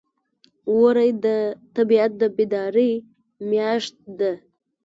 وری 0.79 1.11
د 1.25 1.27
طبیعت 1.75 2.11
د 2.21 2.23
بیدارۍ 2.37 2.93
میاشت 3.49 3.95
ده. 4.19 4.31